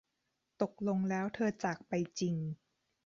[0.61, 2.35] ตกลงแล้วเธอจากไปจริง